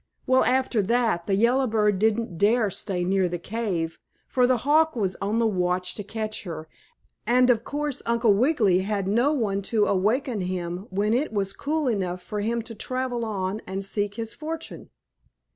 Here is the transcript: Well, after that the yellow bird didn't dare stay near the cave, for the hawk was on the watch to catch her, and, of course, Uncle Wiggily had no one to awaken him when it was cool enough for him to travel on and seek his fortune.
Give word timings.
Well, 0.25 0.43
after 0.43 0.81
that 0.81 1.27
the 1.27 1.35
yellow 1.35 1.67
bird 1.67 1.99
didn't 1.99 2.39
dare 2.39 2.71
stay 2.71 3.03
near 3.03 3.29
the 3.29 3.37
cave, 3.37 3.99
for 4.27 4.47
the 4.47 4.57
hawk 4.65 4.95
was 4.95 5.15
on 5.17 5.37
the 5.37 5.45
watch 5.45 5.93
to 5.93 6.03
catch 6.03 6.41
her, 6.41 6.67
and, 7.27 7.51
of 7.51 7.63
course, 7.63 8.01
Uncle 8.07 8.33
Wiggily 8.33 8.79
had 8.79 9.07
no 9.07 9.31
one 9.31 9.61
to 9.69 9.85
awaken 9.85 10.39
him 10.41 10.87
when 10.89 11.13
it 11.13 11.31
was 11.31 11.53
cool 11.53 11.87
enough 11.87 12.23
for 12.23 12.39
him 12.39 12.63
to 12.63 12.73
travel 12.73 13.23
on 13.23 13.61
and 13.67 13.85
seek 13.85 14.15
his 14.15 14.33
fortune. 14.33 14.89